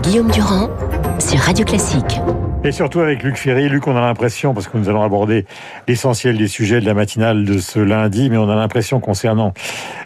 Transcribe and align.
Guillaume 0.00 0.30
Durand 0.30 0.70
sur 1.18 1.38
Radio 1.38 1.64
Classique. 1.64 2.20
Et 2.64 2.72
surtout 2.72 3.00
avec 3.00 3.22
Luc 3.22 3.36
Ferry. 3.36 3.68
Luc, 3.68 3.86
on 3.88 3.96
a 3.96 4.00
l'impression, 4.00 4.54
parce 4.54 4.68
que 4.68 4.78
nous 4.78 4.88
allons 4.88 5.02
aborder 5.02 5.46
l'essentiel 5.88 6.38
des 6.38 6.46
sujets 6.46 6.80
de 6.80 6.86
la 6.86 6.94
matinale 6.94 7.44
de 7.44 7.58
ce 7.58 7.80
lundi, 7.80 8.30
mais 8.30 8.36
on 8.36 8.48
a 8.48 8.54
l'impression 8.54 9.00
concernant 9.00 9.52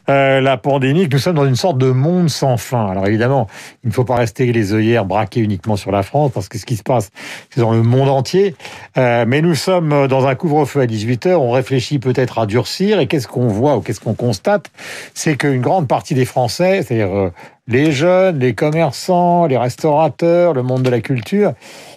euh, 0.09 0.41
la 0.41 0.57
pandémie 0.57 1.09
nous 1.11 1.18
sommes 1.18 1.36
dans 1.36 1.46
une 1.46 1.57
sorte 1.57 1.79
de 1.79 1.91
monde 1.91 2.29
sans 2.29 2.56
fin. 2.56 2.86
Alors 2.86 3.06
évidemment, 3.06 3.46
il 3.84 3.88
ne 3.88 3.93
faut 3.93 4.05
pas 4.05 4.16
rester 4.16 4.52
les 4.52 4.75
œillères 4.75 5.05
braquées 5.05 5.41
uniquement 5.41 5.77
sur 5.77 5.91
la 5.91 6.02
France, 6.02 6.32
parce 6.32 6.48
que 6.48 6.59
ce 6.59 6.66
qui 6.66 6.77
se 6.77 6.82
passe, 6.82 7.11
c'est 7.50 7.61
dans 7.61 7.73
le 7.73 7.82
monde 7.82 8.09
entier. 8.09 8.55
Euh, 8.96 9.24
mais 9.27 9.41
nous 9.42 9.55
sommes 9.55 10.06
dans 10.09 10.27
un 10.27 10.34
couvre-feu 10.34 10.80
à 10.80 10.87
18h, 10.87 11.34
on 11.34 11.50
réfléchit 11.50 11.98
peut-être 11.98 12.38
à 12.38 12.46
durcir, 12.46 13.00
et 13.00 13.06
qu'est-ce 13.06 13.29
qu'on 13.29 13.48
voit 13.48 13.77
ou 13.77 13.80
qu'est-ce 13.80 14.00
qu'on 14.00 14.14
constate? 14.14 14.70
C'est 15.14 15.37
qu'une 15.37 15.61
grande 15.61 15.88
partie 15.88 16.14
des 16.14 16.25
Français, 16.25 16.83
c'est-à-dire 16.83 17.14
euh, 17.14 17.30
les 17.69 17.92
jeunes, 17.92 18.38
les 18.38 18.55
commerçants, 18.55 19.47
les 19.47 19.59
restaurateurs, 19.59 20.55
le 20.55 20.62
monde 20.62 20.83
de 20.83 20.91
la 20.91 21.00
culture, 21.00 21.52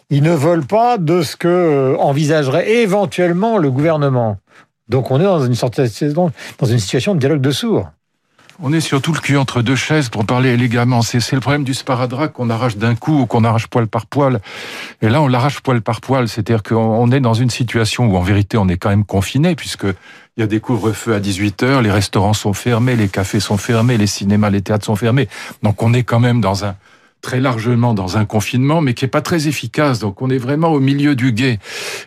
ils 0.10 0.24
ne 0.24 0.32
veulent 0.32 0.66
pas 0.66 0.98
de 0.98 1.22
ce 1.22 1.36
que 1.36 1.48
euh, 1.48 1.98
envisagerait 1.98 2.70
éventuellement 2.70 3.58
le 3.58 3.70
gouvernement. 3.70 4.38
Donc 4.88 5.12
on 5.12 5.20
est 5.20 5.24
dans 5.24 5.46
une, 5.46 5.54
sorte 5.54 5.80
dans 5.80 6.32
une 6.66 6.80
situation 6.80 7.14
de 7.14 7.20
dialogue 7.20 7.42
de 7.42 7.52
sourds. 7.52 7.90
On 8.62 8.74
est 8.74 8.82
surtout 8.82 9.14
le 9.14 9.20
cul 9.20 9.38
entre 9.38 9.62
deux 9.62 9.78
chaises 9.78 10.10
pour 10.10 10.26
parler 10.26 10.50
élégamment. 10.50 11.02
C'est 11.02 11.32
le 11.32 11.40
problème 11.40 11.64
du 11.64 11.74
sparadrap 11.74 12.34
qu'on 12.34 12.50
arrache 12.50 12.76
d'un 12.76 12.94
coup 12.94 13.22
ou 13.22 13.26
qu'on 13.26 13.46
arrache 13.46 13.68
poil 13.68 13.88
par 13.88 14.06
poil. 14.06 14.42
Et 15.02 15.08
là, 15.08 15.22
on 15.22 15.28
l'arrache 15.28 15.62
poil 15.62 15.82
par 15.82 16.02
poil. 16.02 16.28
C'est-à-dire 16.28 16.62
qu'on 16.62 17.10
est 17.12 17.22
dans 17.22 17.34
une 17.34 17.50
situation 17.50 18.08
où, 18.08 18.18
en 18.18 18.22
vérité, 18.22 18.58
on 18.58 18.68
est 18.68 18.76
quand 18.76 18.90
même 18.90 19.06
confiné 19.06 19.56
puisque 19.56 19.86
il 19.86 20.42
y 20.42 20.44
a 20.44 20.48
des 20.48 20.60
couvre-feux 20.60 21.14
à 21.14 21.22
18 21.22 21.64
heures, 21.64 21.82
les 21.82 21.92
restaurants 21.92 22.34
sont 22.34 22.54
fermés, 22.54 22.98
les 22.98 23.08
cafés 23.08 23.40
sont 23.40 23.58
fermés, 23.58 23.98
les 23.98 24.08
cinémas, 24.08 24.50
les 24.50 24.62
théâtres 24.62 24.86
sont 24.86 24.98
fermés. 24.98 25.30
Donc 25.64 25.82
on 25.82 25.94
est 25.94 26.04
quand 26.04 26.20
même 26.20 26.42
dans 26.42 26.66
un, 26.66 26.76
très 27.22 27.40
largement 27.40 27.94
dans 27.94 28.18
un 28.18 28.26
confinement, 28.26 28.82
mais 28.82 28.94
qui 28.94 29.06
est 29.06 29.10
pas 29.10 29.22
très 29.22 29.48
efficace. 29.48 30.00
Donc 30.00 30.22
on 30.22 30.30
est 30.30 30.38
vraiment 30.38 30.70
au 30.70 30.80
milieu 30.80 31.16
du 31.16 31.32
guet. 31.32 31.60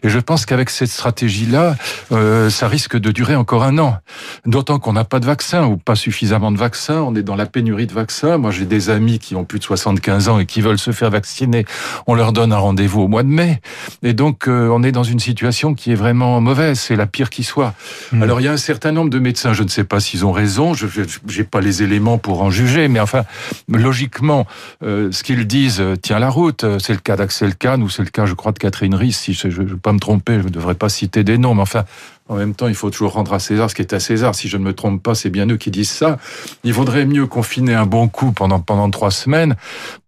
Et 0.03 0.09
je 0.09 0.19
pense 0.19 0.47
qu'avec 0.47 0.71
cette 0.71 0.89
stratégie-là, 0.89 1.77
euh, 2.13 2.51
ça 2.51 2.69
risque 2.69 2.97
de 2.97 3.11
durer 3.11 3.37
encore 3.37 3.65
un 3.65 3.79
an. 3.79 3.99
D'autant 4.47 4.79
qu'on 4.79 4.93
n'a 4.93 5.05
pas 5.05 5.21
de 5.21 5.27
vaccin 5.27 5.67
ou 5.67 5.77
pas 5.77 5.95
suffisamment 5.95 6.51
de 6.51 6.59
vaccins. 6.59 7.03
On 7.03 7.15
est 7.15 7.23
dans 7.23 7.37
la 7.37 7.47
pénurie 7.47 7.87
de 7.87 7.93
vaccins. 7.93 8.39
Moi, 8.39 8.51
j'ai 8.51 8.65
des 8.65 8.91
amis 8.91 9.19
qui 9.19 9.35
ont 9.35 9.45
plus 9.45 9.59
de 9.59 9.65
75 9.65 10.29
ans 10.29 10.39
et 10.39 10.47
qui 10.47 10.61
veulent 10.61 10.79
se 10.79 10.93
faire 10.93 11.11
vacciner. 11.11 11.65
On 12.07 12.15
leur 12.15 12.33
donne 12.33 12.53
un 12.53 12.59
rendez-vous 12.59 13.03
au 13.03 13.09
mois 13.09 13.23
de 13.23 13.29
mai. 13.29 13.61
Et 14.03 14.15
donc 14.15 14.49
euh, 14.49 14.69
on 14.69 14.83
est 14.83 14.93
dans 14.93 15.03
une 15.03 15.21
situation 15.21 15.75
qui 15.75 15.93
est 15.93 15.97
vraiment 15.97 16.41
mauvaise. 16.41 16.81
C'est 16.81 16.97
la 16.97 17.07
pire 17.07 17.31
qui 17.31 17.45
soit. 17.45 17.75
Mmh. 18.13 18.23
Alors 18.23 18.41
il 18.41 18.45
y 18.45 18.49
a 18.49 18.53
un 18.53 18.57
certain 18.57 18.93
nombre 18.93 19.11
de 19.11 19.19
médecins. 19.19 19.53
Je 19.53 19.63
ne 19.63 19.69
sais 19.69 19.85
pas 19.85 20.01
s'ils 20.01 20.25
ont 20.25 20.33
raison. 20.33 20.75
Je 20.75 20.87
n'ai 20.87 21.45
pas 21.45 21.61
les 21.61 21.83
éléments 21.83 22.19
pour 22.19 22.43
en 22.43 22.51
juger, 22.51 22.89
mais 22.89 23.01
enfin 23.01 23.25
logiquement. 23.69 24.47
Euh, 24.83 25.02
ce 25.11 25.23
qu'ils 25.23 25.47
disent 25.47 25.81
euh, 25.81 25.97
tient 25.97 26.19
la 26.19 26.31
route. 26.31 26.65
Euh, 26.65 26.79
c'est 26.79 26.93
le 26.93 26.99
cas 27.01 27.17
d'Axel 27.17 27.57
Kahn 27.57 27.83
ou 27.83 27.89
c'est 27.89 28.03
le 28.03 28.11
cas, 28.11 28.27
je 28.27 28.35
crois, 28.35 28.53
de 28.53 28.59
Catherine 28.59 28.95
Ries. 28.95 29.13
Si 29.13 29.35
je 29.35 29.49
ne 29.49 29.69
veux 29.69 29.77
pas 29.77 29.93
me 29.93 29.99
tromper, 29.99 30.39
je 30.39 30.45
ne 30.45 30.51
devrais 30.51 30.75
pas 30.75 30.89
citer 30.89 31.25
des 31.25 31.39
noms, 31.39 31.55
mais 31.55 31.63
enfin, 31.63 31.85
en 32.29 32.37
même 32.37 32.55
temps, 32.55 32.69
il 32.69 32.75
faut 32.75 32.91
toujours 32.91 33.13
rendre 33.13 33.33
à 33.35 33.39
César 33.39 33.69
ce 33.69 33.75
qui 33.75 33.83
est 33.83 33.93
à 33.93 34.01
César. 34.01 34.35
Si 34.35 34.49
je 34.49 34.57
ne 34.57 34.63
me 34.63 34.73
trompe 34.73 35.03
pas, 35.03 35.15
c'est 35.15 35.31
bien 35.31 35.49
eux 35.49 35.57
qui 35.57 35.71
disent 35.71 35.91
ça. 35.91 36.19
Il 36.65 36.73
vaudrait 36.73 37.05
mieux 37.05 37.27
confiner 37.27 37.75
un 37.75 37.87
bon 37.87 38.09
coup 38.09 38.33
pendant, 38.33 38.61
pendant 38.61 38.89
trois 38.91 39.11
semaines 39.11 39.57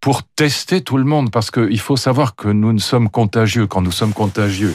pour 0.01 0.23
tester 0.23 0.81
tout 0.81 0.97
le 0.97 1.05
monde, 1.05 1.31
parce 1.31 1.51
qu'il 1.51 1.81
faut 1.81 1.97
savoir 1.97 2.37
que 2.37 2.49
nous 2.49 2.73
ne 2.73 2.79
sommes 2.79 3.09
contagieux 3.09 3.67
quand 3.67 3.83
nous 3.83 3.93
sommes 3.93 4.13
contagieux 4.13 4.75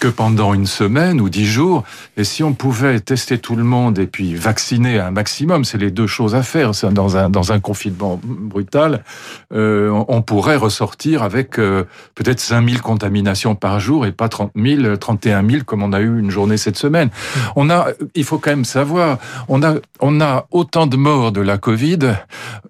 que 0.00 0.08
pendant 0.08 0.54
une 0.54 0.66
semaine 0.66 1.20
ou 1.20 1.28
dix 1.28 1.46
jours. 1.46 1.84
Et 2.16 2.24
si 2.24 2.42
on 2.42 2.52
pouvait 2.52 3.00
tester 3.00 3.38
tout 3.38 3.56
le 3.56 3.64
monde 3.64 3.98
et 3.98 4.06
puis 4.06 4.34
vacciner 4.34 4.98
un 4.98 5.10
maximum, 5.10 5.64
c'est 5.64 5.78
les 5.78 5.90
deux 5.90 6.06
choses 6.06 6.34
à 6.34 6.42
faire. 6.42 6.72
Dans 6.92 7.16
un, 7.16 7.30
dans 7.30 7.52
un 7.52 7.60
confinement 7.60 8.20
brutal, 8.22 9.04
euh, 9.52 9.90
on 10.08 10.22
pourrait 10.22 10.56
ressortir 10.56 11.22
avec 11.22 11.58
euh, 11.58 11.84
peut-être 12.14 12.40
5000 12.40 12.82
contaminations 12.82 13.54
par 13.54 13.80
jour 13.80 14.06
et 14.06 14.12
pas 14.12 14.28
30 14.28 14.52
000, 14.56 14.96
31 14.96 15.48
000 15.48 15.64
comme 15.64 15.82
on 15.82 15.92
a 15.92 16.00
eu 16.00 16.18
une 16.18 16.30
journée 16.30 16.56
cette 16.66 16.76
semaine. 16.76 17.10
On 17.54 17.70
a, 17.70 17.86
il 18.16 18.24
faut 18.24 18.38
quand 18.38 18.50
même 18.50 18.64
savoir, 18.64 19.18
on 19.46 19.62
a, 19.62 19.76
on 20.00 20.20
a 20.20 20.46
autant 20.50 20.88
de 20.88 20.96
morts 20.96 21.30
de 21.30 21.40
la 21.40 21.58
Covid. 21.58 21.98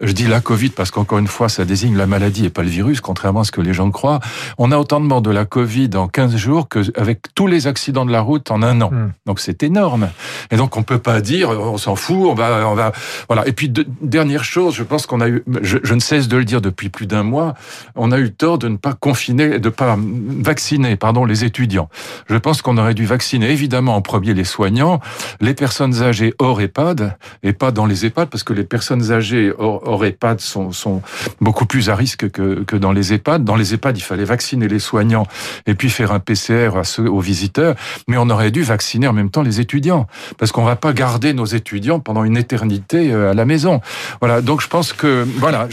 Je 0.02 0.12
dis 0.12 0.26
la 0.26 0.40
Covid 0.40 0.68
parce 0.68 0.90
qu'encore 0.90 1.18
une 1.18 1.26
fois, 1.26 1.48
ça 1.48 1.64
désigne 1.64 1.96
la 1.96 2.06
maladie 2.06 2.44
et 2.44 2.50
pas 2.50 2.62
le 2.62 2.68
virus, 2.68 3.00
contrairement 3.00 3.40
à 3.40 3.44
ce 3.44 3.52
que 3.52 3.62
les 3.62 3.72
gens 3.72 3.90
croient. 3.90 4.20
On 4.58 4.70
a 4.70 4.76
autant 4.76 5.00
de 5.00 5.06
morts 5.06 5.22
de 5.22 5.30
la 5.30 5.46
Covid 5.46 5.90
en 5.94 6.08
15 6.08 6.36
jours 6.36 6.68
qu'avec 6.68 7.20
tous 7.34 7.46
les 7.46 7.66
accidents 7.66 8.04
de 8.04 8.12
la 8.12 8.20
route 8.20 8.50
en 8.50 8.62
un 8.62 8.82
an. 8.82 8.90
Hmm. 8.90 9.12
Donc 9.24 9.40
c'est 9.40 9.62
énorme. 9.62 10.10
Et 10.50 10.56
donc 10.56 10.76
on 10.76 10.82
peut 10.82 10.98
pas 10.98 11.22
dire 11.22 11.48
on 11.48 11.78
s'en 11.78 11.96
fout, 11.96 12.26
on 12.28 12.34
va, 12.34 12.68
on 12.68 12.74
va, 12.74 12.92
voilà. 13.28 13.48
Et 13.48 13.52
puis 13.52 13.72
dernière 14.02 14.44
chose, 14.44 14.74
je 14.74 14.82
pense 14.82 15.06
qu'on 15.06 15.22
a 15.22 15.28
eu, 15.28 15.42
je, 15.62 15.94
ne 15.94 16.00
cesse 16.00 16.28
de 16.28 16.36
le 16.36 16.44
dire 16.44 16.60
depuis 16.60 16.90
plus 16.90 17.06
d'un 17.06 17.22
mois, 17.22 17.54
on 17.94 18.12
a 18.12 18.18
eu 18.18 18.30
tort 18.30 18.58
de 18.58 18.68
ne 18.68 18.76
pas 18.76 18.92
confiner, 18.92 19.58
de 19.58 19.68
pas 19.70 19.96
vacciner, 19.98 20.96
pardon, 20.96 21.24
les 21.24 21.44
étudiants. 21.44 21.88
Je 22.28 22.36
pense 22.36 22.60
qu'on 22.60 22.76
aurait 22.76 22.94
dû 22.94 23.06
vacciner 23.06 23.50
évidemment 23.50 23.85
en 23.94 24.00
premier 24.00 24.34
les 24.34 24.44
soignants, 24.44 25.00
les 25.40 25.54
personnes 25.54 26.02
âgées 26.02 26.34
hors 26.38 26.60
EHPAD 26.60 27.16
et 27.42 27.52
pas 27.52 27.70
dans 27.70 27.86
les 27.86 28.06
EHPAD 28.06 28.28
parce 28.28 28.42
que 28.42 28.52
les 28.52 28.64
personnes 28.64 29.12
âgées 29.12 29.52
hors, 29.58 30.04
EHPAD 30.04 30.40
sont, 30.40 31.02
beaucoup 31.40 31.66
plus 31.66 31.90
à 31.90 31.94
risque 31.94 32.30
que, 32.30 32.64
que 32.64 32.76
dans 32.76 32.92
les 32.92 33.12
EHPAD. 33.12 33.44
Dans 33.44 33.56
les 33.56 33.74
EHPAD, 33.74 33.98
il 33.98 34.02
fallait 34.02 34.24
vacciner 34.24 34.68
les 34.68 34.78
soignants 34.78 35.26
et 35.66 35.74
puis 35.74 35.90
faire 35.90 36.12
un 36.12 36.20
PCR 36.20 36.70
aux 36.98 37.20
visiteurs, 37.20 37.74
mais 38.08 38.16
on 38.16 38.28
aurait 38.30 38.50
dû 38.50 38.62
vacciner 38.62 39.06
en 39.06 39.12
même 39.12 39.30
temps 39.30 39.42
les 39.42 39.60
étudiants, 39.60 40.06
parce 40.38 40.52
qu'on 40.52 40.64
va 40.64 40.76
pas 40.76 40.92
garder 40.92 41.32
nos 41.32 41.44
étudiants 41.44 42.00
pendant 42.00 42.24
une 42.24 42.36
éternité 42.36 43.12
euh, 43.12 43.30
à 43.30 43.34
la 43.34 43.44
maison. 43.44 43.80
Voilà, 44.20 44.40
donc 44.40 44.60
je 44.60 44.68
pense 44.68 44.92
que 44.92 45.26
voilà, 45.36 45.68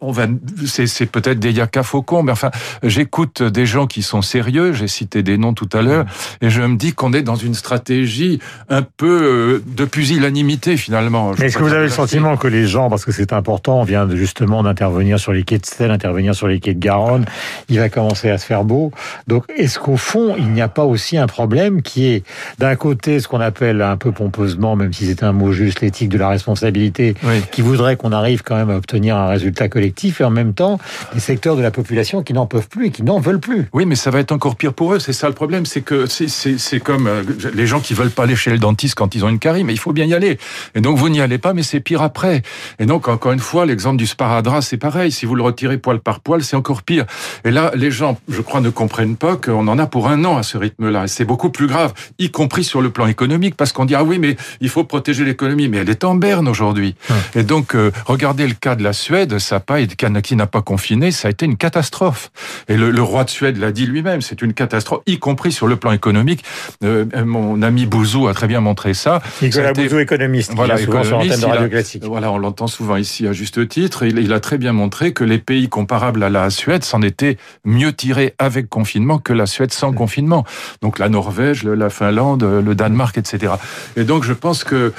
on 0.00 0.12
va, 0.12 0.26
c'est 0.66 1.06
peut-être 1.06 1.38
des 1.38 1.52
yaka 1.52 1.82
faucons, 1.82 2.22
mais 2.22 2.32
enfin, 2.32 2.50
j'écoute 2.82 3.42
des 3.42 3.66
gens 3.66 3.86
qui 3.86 4.02
sont 4.02 4.22
sérieux. 4.22 4.72
J'ai 4.72 4.88
cité 4.88 5.22
des 5.22 5.38
noms 5.38 5.54
tout 5.54 5.68
à 5.72 5.82
l'heure, 5.82 6.04
et 6.40 6.50
je 6.50 6.62
me 6.62 6.76
dis 6.76 6.92
qu'on 6.96 7.12
est 7.12 7.22
dans 7.22 7.36
une 7.36 7.54
stratégie 7.54 8.40
un 8.68 8.82
peu 8.82 9.06
euh, 9.06 9.62
de 9.66 9.84
pusillanimité 9.84 10.76
finalement. 10.76 11.34
Est-ce 11.34 11.58
que 11.58 11.62
vous 11.62 11.72
avez 11.72 11.84
le 11.84 11.90
sentiment 11.90 12.36
que 12.36 12.48
les 12.48 12.66
gens, 12.66 12.90
parce 12.90 13.04
que 13.04 13.12
c'est 13.12 13.32
important, 13.32 13.80
on 13.80 13.84
vient 13.84 14.08
justement 14.14 14.62
d'intervenir 14.62 15.20
sur 15.20 15.32
les 15.32 15.42
quais 15.42 15.58
de 15.58 15.66
Seine, 15.66 15.90
intervenir 15.90 16.34
sur 16.34 16.48
les 16.48 16.60
quais 16.60 16.74
de 16.74 16.80
Garonne, 16.80 17.24
il 17.68 17.78
va 17.78 17.88
commencer 17.88 18.30
à 18.30 18.38
se 18.38 18.46
faire 18.46 18.64
beau. 18.64 18.90
Donc, 19.26 19.44
est-ce 19.56 19.78
qu'au 19.78 19.96
fond 19.96 20.34
il 20.38 20.48
n'y 20.48 20.62
a 20.62 20.68
pas 20.68 20.84
aussi 20.84 21.16
un 21.16 21.26
problème 21.26 21.82
qui 21.82 22.06
est 22.06 22.24
d'un 22.58 22.76
côté 22.76 23.20
ce 23.20 23.28
qu'on 23.28 23.40
appelle 23.40 23.82
un 23.82 23.96
peu 23.96 24.12
pompeusement, 24.12 24.76
même 24.76 24.92
si 24.92 25.06
c'est 25.06 25.22
un 25.22 25.32
mot 25.32 25.52
juste, 25.52 25.80
l'éthique 25.80 26.08
de 26.08 26.18
la 26.18 26.28
responsabilité, 26.28 27.14
qui 27.52 27.62
voudrait 27.62 27.96
qu'on 27.96 28.12
arrive 28.12 28.42
quand 28.42 28.56
même 28.56 28.70
à 28.70 28.76
obtenir 28.76 29.16
un 29.16 29.28
résultat 29.28 29.68
collectif, 29.68 30.20
et 30.20 30.24
en 30.24 30.30
même 30.30 30.54
temps 30.54 30.78
des 31.14 31.20
secteurs 31.20 31.56
de 31.56 31.62
la 31.62 31.70
population 31.70 32.22
qui 32.22 32.32
n'en 32.32 32.46
peuvent 32.46 32.68
plus 32.68 32.86
et 32.86 32.90
qui 32.90 33.02
n'en 33.02 33.18
veulent 33.18 33.40
plus. 33.40 33.68
Oui, 33.72 33.86
mais 33.86 33.96
ça 33.96 34.10
va 34.10 34.20
être 34.20 34.32
encore 34.32 34.56
pire 34.56 34.72
pour 34.72 34.94
eux. 34.94 34.98
C'est 34.98 35.12
ça 35.12 35.28
le 35.28 35.34
problème, 35.34 35.66
c'est 35.66 35.82
que 35.82 36.06
c'est 36.06 36.80
comme 36.86 37.08
euh, 37.08 37.24
les 37.52 37.66
gens 37.66 37.80
qui 37.80 37.94
veulent 37.94 38.10
pas 38.10 38.22
aller 38.22 38.36
chez 38.36 38.52
le 38.52 38.58
dentiste 38.58 38.94
quand 38.94 39.14
ils 39.16 39.24
ont 39.24 39.28
une 39.28 39.40
carie, 39.40 39.64
mais 39.64 39.72
il 39.72 39.78
faut 39.78 39.92
bien 39.92 40.06
y 40.06 40.14
aller. 40.14 40.38
Et 40.76 40.80
donc 40.80 40.96
vous 40.98 41.08
n'y 41.08 41.20
allez 41.20 41.38
pas, 41.38 41.52
mais 41.52 41.64
c'est 41.64 41.80
pire 41.80 42.00
après. 42.00 42.42
Et 42.78 42.86
donc 42.86 43.08
encore 43.08 43.32
une 43.32 43.40
fois, 43.40 43.66
l'exemple 43.66 43.96
du 43.96 44.06
sparadrap, 44.06 44.62
c'est 44.62 44.76
pareil. 44.76 45.10
Si 45.10 45.26
vous 45.26 45.34
le 45.34 45.42
retirez 45.42 45.78
poil 45.78 45.98
par 45.98 46.20
poil, 46.20 46.44
c'est 46.44 46.56
encore 46.56 46.82
pire. 46.82 47.04
Et 47.44 47.50
là, 47.50 47.72
les 47.74 47.90
gens, 47.90 48.18
je 48.28 48.40
crois, 48.40 48.60
ne 48.60 48.70
comprennent 48.70 49.16
pas 49.16 49.36
qu'on 49.36 49.66
en 49.66 49.78
a 49.78 49.86
pour 49.86 50.08
un 50.08 50.24
un 50.24 50.38
à 50.38 50.42
ce 50.42 50.56
rythme-là. 50.56 51.04
Et 51.04 51.08
c'est 51.08 51.24
beaucoup 51.24 51.50
plus 51.50 51.66
grave, 51.66 51.92
y 52.18 52.30
compris 52.30 52.64
sur 52.64 52.80
le 52.80 52.90
plan 52.90 53.06
économique, 53.06 53.56
parce 53.56 53.72
qu'on 53.72 53.84
dit, 53.84 53.94
ah 53.94 54.04
oui, 54.04 54.18
mais 54.18 54.36
il 54.60 54.68
faut 54.68 54.84
protéger 54.84 55.24
l'économie. 55.24 55.68
Mais 55.68 55.78
elle 55.78 55.90
est 55.90 56.04
en 56.04 56.14
berne 56.14 56.48
aujourd'hui. 56.48 56.94
Et 57.34 57.42
donc, 57.42 57.74
euh, 57.74 57.90
regardez 58.06 58.46
le 58.46 58.54
cas 58.54 58.76
de 58.76 58.82
la 58.82 58.92
Suède, 58.92 59.38
ça 59.38 59.60
pas, 59.60 59.84
qui 59.84 60.36
n'a 60.36 60.46
pas 60.46 60.62
confiné, 60.62 61.10
ça 61.10 61.28
a 61.28 61.30
été 61.30 61.44
une 61.46 61.56
catastrophe. 61.56 62.30
Et 62.68 62.76
le, 62.76 63.02
roi 63.02 63.24
de 63.24 63.30
Suède 63.30 63.58
l'a 63.58 63.72
dit 63.72 63.86
lui-même, 63.86 64.20
c'est 64.20 64.42
une 64.42 64.52
catastrophe, 64.52 65.02
y 65.06 65.18
compris 65.18 65.52
sur 65.52 65.66
le 65.66 65.76
plan 65.76 65.92
économique. 65.92 66.44
Euh, 66.82 67.04
mon 67.24 67.60
ami 67.62 67.86
Bouzou 67.86 68.28
a 68.28 68.34
très 68.34 68.46
bien 68.46 68.60
montré 68.60 68.94
ça. 68.94 69.20
Nicolas 69.42 69.72
Bouzou, 69.72 69.98
économiste, 69.98 70.52
voilà, 70.54 70.78
souvent 70.78 71.04
sur 71.04 71.18
de 71.18 71.44
Radio 71.44 71.68
Classique. 71.68 72.04
Voilà, 72.04 72.32
on 72.32 72.38
l'entend 72.38 72.66
souvent 72.66 72.96
ici 72.96 73.26
à 73.26 73.32
juste 73.32 73.68
titre. 73.68 74.04
Il, 74.04 74.18
il 74.18 74.32
a 74.32 74.40
très 74.40 74.56
bien 74.58 74.72
montré 74.72 75.12
que 75.12 75.24
les 75.24 75.38
pays 75.38 75.68
comparables 75.68 76.22
à 76.22 76.30
la 76.30 76.48
Suède 76.50 76.84
s'en 76.84 77.02
étaient 77.02 77.36
mieux 77.64 77.92
tirés 77.92 78.34
avec 78.38 78.68
confinement 78.68 79.18
que 79.18 79.32
la 79.32 79.46
Suède 79.46 79.72
sans 79.72 79.92
confinement 79.92 80.06
confinement. 80.06 80.44
Donc 80.82 81.00
la 81.00 81.08
Norvège, 81.08 81.64
la 81.64 81.90
Finlande, 81.90 82.44
le 82.44 82.74
Danemark, 82.76 83.18
etc. 83.18 83.54
Et 83.96 84.04
donc 84.04 84.22
je 84.22 84.32
pense 84.32 84.62
que 84.62 84.92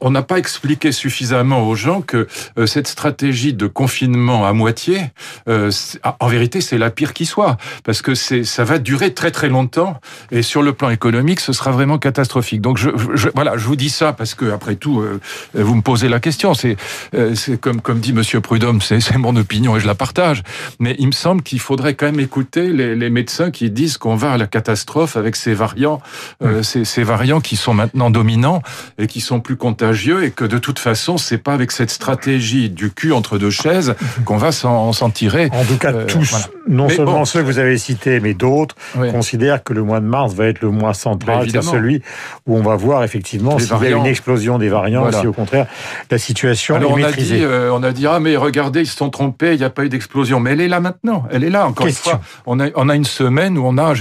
on 0.00 0.10
n'a 0.10 0.22
pas 0.22 0.38
expliqué 0.38 0.90
suffisamment 0.90 1.68
aux 1.68 1.76
gens 1.76 2.00
que 2.00 2.26
euh, 2.58 2.66
cette 2.66 2.88
stratégie 2.88 3.54
de 3.54 3.68
confinement 3.68 4.44
à 4.44 4.52
moitié, 4.52 5.12
euh, 5.48 5.70
en 6.18 6.26
vérité, 6.26 6.60
c'est 6.60 6.78
la 6.78 6.90
pire 6.90 7.12
qui 7.12 7.26
soit, 7.26 7.58
parce 7.84 8.02
que 8.02 8.16
ça 8.16 8.64
va 8.64 8.78
durer 8.78 9.14
très 9.14 9.30
très 9.30 9.48
longtemps. 9.48 10.00
Et 10.32 10.42
sur 10.42 10.62
le 10.62 10.72
plan 10.72 10.90
économique, 10.94 11.40
ce 11.40 11.52
sera 11.52 11.70
vraiment 11.70 11.98
catastrophique. 11.98 12.62
Donc 12.62 12.78
je, 12.78 12.90
je, 13.14 13.28
voilà, 13.34 13.58
je 13.58 13.66
vous 13.66 13.76
dis 13.76 13.90
ça 13.90 14.12
parce 14.12 14.34
que 14.34 14.50
après 14.50 14.76
tout, 14.76 15.00
euh, 15.00 15.20
vous 15.52 15.74
me 15.74 15.82
posez 15.82 16.08
la 16.08 16.20
question. 16.20 16.54
C'est 16.54 16.76
euh, 17.14 17.34
comme 17.60 17.80
comme 17.80 18.00
dit 18.00 18.12
Monsieur 18.12 18.40
Prudhomme, 18.40 18.80
c'est 18.80 19.16
mon 19.18 19.36
opinion 19.36 19.76
et 19.76 19.80
je 19.80 19.86
la 19.86 19.94
partage. 19.94 20.42
Mais 20.78 20.96
il 20.98 21.08
me 21.08 21.12
semble 21.12 21.42
qu'il 21.42 21.60
faudrait 21.60 21.94
quand 21.94 22.06
même 22.06 22.20
écouter 22.20 22.72
les, 22.72 22.96
les 22.96 23.10
médecins 23.10 23.50
qui 23.50 23.70
disent 23.70 23.98
qu'on 23.98 24.16
va 24.16 24.32
à 24.32 24.38
la 24.38 24.46
catastrophe 24.46 25.16
avec 25.16 25.36
ces 25.36 25.52
variants, 25.52 26.00
euh, 26.42 26.62
ces, 26.62 26.84
ces, 26.84 27.02
variants 27.02 27.40
qui 27.40 27.56
sont 27.56 27.74
maintenant 27.74 28.10
dominants 28.10 28.62
et 28.98 29.06
qui 29.06 29.20
sont 29.20 29.40
plus 29.40 29.56
contagieux 29.56 30.24
et 30.24 30.30
que 30.30 30.44
de 30.44 30.58
toute 30.58 30.78
façon, 30.78 31.18
c'est 31.18 31.38
pas 31.38 31.52
avec 31.52 31.72
cette 31.72 31.90
stratégie 31.90 32.70
du 32.70 32.90
cul 32.90 33.12
entre 33.12 33.38
deux 33.38 33.50
chaises 33.50 33.94
qu'on 34.24 34.38
va 34.38 34.52
s'en 34.52 35.10
tirer. 35.10 35.50
En 35.52 35.64
tout 35.64 35.76
cas, 35.76 35.92
tous, 36.04 36.48
non 36.68 36.88
seulement 36.88 37.24
ceux 37.24 37.40
que 37.40 37.46
vous 37.46 37.58
avez 37.58 37.78
cités, 37.78 38.20
mais 38.20 38.34
d'autres 38.34 38.76
considèrent 39.12 39.62
que 39.62 39.72
le 39.72 39.82
mois 39.82 40.00
de 40.00 40.06
mars 40.06 40.34
va 40.34 40.46
être 40.46 40.60
le 40.60 40.70
mois 40.70 40.83
central, 40.92 41.48
c'est 41.50 41.62
celui 41.62 42.02
où 42.46 42.56
on 42.56 42.62
va 42.62 42.76
voir 42.76 43.04
effectivement 43.04 43.58
s'il 43.58 43.70
y 43.70 43.86
a 43.86 43.96
une 43.96 44.06
explosion 44.06 44.58
des 44.58 44.68
variants, 44.68 45.10
si 45.12 45.26
au 45.26 45.32
contraire 45.32 45.66
la 46.10 46.18
situation 46.18 46.74
Alors 46.74 46.98
est 46.98 47.04
on 47.04 47.06
A 47.06 47.12
dit, 47.12 47.38
euh, 47.42 47.72
on 47.72 47.82
a 47.82 47.92
dit 47.92 48.06
ah 48.06 48.20
mais 48.20 48.36
regardez 48.36 48.80
ils 48.80 48.86
se 48.86 48.96
sont 48.96 49.10
trompés, 49.10 49.52
il 49.52 49.58
n'y 49.58 49.64
a 49.64 49.70
pas 49.70 49.84
eu 49.84 49.88
d'explosion, 49.88 50.40
mais 50.40 50.52
elle 50.52 50.60
est 50.60 50.68
là 50.68 50.80
maintenant, 50.80 51.24
elle 51.30 51.44
est 51.44 51.50
là 51.50 51.66
encore 51.66 51.86
une 51.86 51.92
fois. 51.92 52.20
On 52.46 52.60
a 52.60 52.66
on 52.74 52.88
a 52.88 52.94
une 52.94 53.04
semaine 53.04 53.56
où 53.56 53.64
on 53.64 53.78
a 53.78 53.94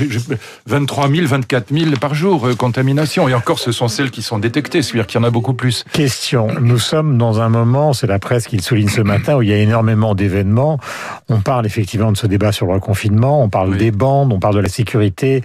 23 0.66 1.10
000, 1.10 1.28
24 1.28 1.74
000 1.74 1.92
par 2.00 2.16
jour 2.16 2.48
euh, 2.48 2.56
contamination 2.56 3.30
et 3.30 3.34
encore 3.34 3.60
ce 3.60 3.72
sont 3.72 3.88
celles 3.88 4.12
qui 4.12 4.22
sont 4.22 4.40
détectées, 4.40 4.82
c'est-à-dire 4.82 5.08
qu'il 5.08 5.20
y 5.20 5.24
en 5.24 5.28
a 5.28 5.30
beaucoup 5.30 5.54
plus. 5.54 5.86
Question, 5.94 6.48
nous 6.60 6.80
sommes 6.80 7.18
dans 7.18 7.42
un 7.42 7.50
moment, 7.50 7.94
c'est 7.94 8.08
la 8.08 8.20
presse 8.20 8.48
qui 8.48 8.56
le 8.56 8.62
souligne 8.62 8.90
ce 8.90 9.02
matin, 9.02 9.36
où 9.38 9.42
il 9.42 9.50
y 9.50 9.54
a 9.54 9.58
énormément 9.58 10.16
d'événements. 10.16 10.80
On 11.30 11.42
parle 11.42 11.66
effectivement 11.66 12.12
de 12.12 12.18
ce 12.18 12.28
débat 12.28 12.52
sur 12.52 12.72
le 12.72 12.80
confinement, 12.80 13.44
on 13.44 13.50
parle 13.50 13.78
des 13.78 13.92
bandes, 13.92 14.34
on 14.34 14.40
parle 14.40 14.56
de 14.56 14.60
la 14.60 14.70
sécurité, 14.70 15.44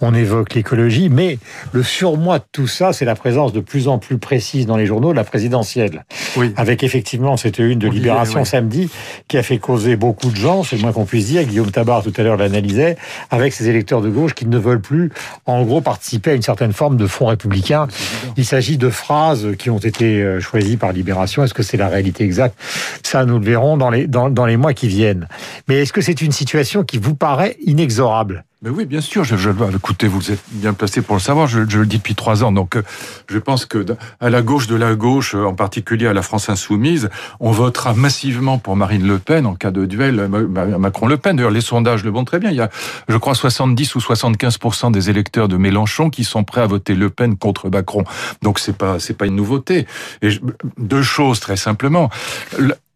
on 0.00 0.14
évoque 0.14 0.54
l'écologie, 0.54 0.77
mais 1.10 1.38
le 1.72 1.82
surmoi 1.82 2.38
de 2.38 2.44
tout 2.52 2.66
ça, 2.66 2.92
c'est 2.92 3.04
la 3.04 3.14
présence 3.14 3.52
de 3.52 3.60
plus 3.60 3.88
en 3.88 3.98
plus 3.98 4.18
précise 4.18 4.66
dans 4.66 4.76
les 4.76 4.86
journaux 4.86 5.10
de 5.10 5.16
la 5.16 5.24
présidentielle. 5.24 6.04
Oui. 6.36 6.52
Avec 6.56 6.82
effectivement, 6.82 7.36
c'était 7.36 7.62
une 7.62 7.78
de 7.78 7.88
Libération 7.88 8.44
samedi 8.44 8.90
qui 9.28 9.36
a 9.38 9.42
fait 9.42 9.58
causer 9.58 9.96
beaucoup 9.96 10.30
de 10.30 10.36
gens, 10.36 10.62
c'est 10.62 10.76
le 10.76 10.82
moins 10.82 10.92
qu'on 10.92 11.04
puisse 11.04 11.26
dire. 11.26 11.44
Guillaume 11.44 11.70
Tabar 11.70 12.02
tout 12.02 12.12
à 12.16 12.22
l'heure 12.22 12.36
l'analysait, 12.36 12.96
avec 13.30 13.52
ses 13.52 13.68
électeurs 13.68 14.00
de 14.00 14.08
gauche 14.08 14.34
qui 14.34 14.46
ne 14.46 14.58
veulent 14.58 14.80
plus, 14.80 15.10
en 15.46 15.62
gros, 15.64 15.80
participer 15.80 16.32
à 16.32 16.34
une 16.34 16.42
certaine 16.42 16.72
forme 16.72 16.96
de 16.96 17.06
front 17.06 17.26
républicain. 17.26 17.88
Il 18.36 18.44
s'agit 18.44 18.78
de 18.78 18.90
phrases 18.90 19.48
qui 19.58 19.70
ont 19.70 19.78
été 19.78 20.22
euh, 20.22 20.40
choisies 20.40 20.76
par 20.76 20.92
Libération. 20.92 21.44
Est-ce 21.44 21.54
que 21.54 21.62
c'est 21.62 21.76
la 21.76 21.88
réalité 21.88 22.24
exacte? 22.24 22.58
Ça, 23.02 23.24
nous 23.24 23.38
le 23.38 23.44
verrons 23.44 23.76
dans 23.76 23.90
les, 23.90 24.06
dans, 24.06 24.30
dans 24.30 24.46
les 24.46 24.56
mois 24.56 24.74
qui 24.74 24.88
viennent. 24.88 25.28
Mais 25.68 25.82
est-ce 25.82 25.92
que 25.92 26.00
c'est 26.00 26.20
une 26.20 26.32
situation 26.32 26.84
qui 26.84 26.98
vous 26.98 27.14
paraît 27.14 27.56
inexorable? 27.64 28.44
Mais 28.60 28.70
oui, 28.70 28.86
bien 28.86 29.00
sûr. 29.00 29.22
Je, 29.22 29.36
je, 29.36 29.50
écoutez, 29.76 30.08
vous 30.08 30.32
êtes 30.32 30.42
bien 30.50 30.72
placé 30.72 31.00
pour 31.00 31.14
le 31.14 31.20
savoir. 31.20 31.46
Je, 31.46 31.60
je 31.68 31.78
le 31.78 31.86
dis 31.86 31.98
depuis 31.98 32.16
trois 32.16 32.42
ans. 32.42 32.50
Donc, 32.50 32.74
euh, 32.74 32.82
je 33.28 33.38
pense 33.38 33.66
que 33.66 33.86
à 34.18 34.30
la 34.30 34.42
gauche 34.42 34.66
de 34.66 34.74
la 34.74 34.96
gauche, 34.96 35.36
euh, 35.36 35.44
en 35.44 35.54
particulier 35.54 36.08
à 36.08 36.12
la 36.12 36.22
France 36.22 36.48
insoumise, 36.48 37.08
on 37.38 37.52
votera 37.52 37.94
massivement 37.94 38.58
pour 38.58 38.74
Marine 38.74 39.06
Le 39.06 39.20
Pen 39.20 39.46
en 39.46 39.54
cas 39.54 39.70
de 39.70 39.86
duel 39.86 40.28
Macron-Le 40.28 41.18
Pen. 41.18 41.36
D'ailleurs, 41.36 41.52
les 41.52 41.60
sondages 41.60 42.02
le 42.02 42.10
montrent 42.10 42.32
très 42.32 42.40
bien. 42.40 42.50
Il 42.50 42.56
y 42.56 42.60
a, 42.60 42.68
je 43.08 43.16
crois, 43.16 43.36
70 43.36 43.94
ou 43.94 44.00
75 44.00 44.58
des 44.90 45.08
électeurs 45.08 45.46
de 45.46 45.56
Mélenchon 45.56 46.10
qui 46.10 46.24
sont 46.24 46.42
prêts 46.42 46.62
à 46.62 46.66
voter 46.66 46.96
Le 46.96 47.10
Pen 47.10 47.36
contre 47.36 47.70
Macron. 47.70 48.02
Donc, 48.42 48.58
c'est 48.58 48.76
pas 48.76 48.98
c'est 48.98 49.14
pas 49.14 49.26
une 49.26 49.36
nouveauté. 49.36 49.86
Et 50.20 50.30
deux 50.78 51.02
choses 51.02 51.38
très 51.38 51.56
simplement 51.56 52.10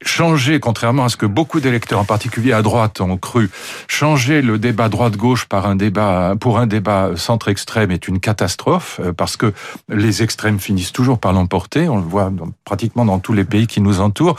changer, 0.04 0.60
contrairement 0.60 1.04
à 1.04 1.08
ce 1.08 1.16
que 1.16 1.26
beaucoup 1.26 1.60
d'électeurs, 1.60 2.00
en 2.00 2.04
particulier 2.04 2.52
à 2.52 2.62
droite, 2.62 3.00
ont 3.00 3.16
cru, 3.16 3.50
changer 3.88 4.42
le 4.42 4.58
débat 4.58 4.88
droite-gauche 4.88 5.46
par 5.46 5.66
un 5.66 5.76
débat 5.76 6.34
pour 6.40 6.58
un 6.58 6.66
débat 6.66 7.10
centre-extrême 7.16 7.90
est 7.90 8.08
une 8.08 8.20
catastrophe 8.20 9.00
euh, 9.02 9.12
parce 9.12 9.36
que 9.36 9.52
les 9.88 10.22
extrêmes 10.22 10.58
finissent 10.58 10.92
toujours 10.92 11.18
par 11.18 11.32
l'emporter. 11.32 11.88
On 11.88 11.96
le 11.96 12.02
voit 12.02 12.32
pratiquement 12.64 13.04
dans 13.04 13.18
tous 13.18 13.32
les 13.32 13.44
pays 13.44 13.66
qui 13.66 13.80
nous 13.80 14.00
entourent. 14.00 14.36